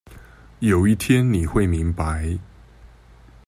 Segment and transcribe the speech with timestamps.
[0.61, 2.39] 有一天你會明白